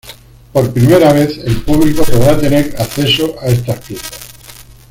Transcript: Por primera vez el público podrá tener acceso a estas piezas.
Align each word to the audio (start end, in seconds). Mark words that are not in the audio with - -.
Por 0.51 0.73
primera 0.73 1.13
vez 1.13 1.37
el 1.45 1.61
público 1.61 2.03
podrá 2.03 2.35
tener 2.35 2.75
acceso 2.79 3.35
a 3.39 3.49
estas 3.49 3.85
piezas. 3.85 4.31